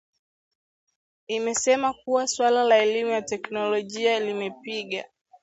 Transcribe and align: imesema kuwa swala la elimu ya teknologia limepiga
imesema 1.27 1.93
kuwa 1.93 2.27
swala 2.27 2.63
la 2.63 2.77
elimu 2.77 3.11
ya 3.11 3.21
teknologia 3.21 4.19
limepiga 4.19 5.05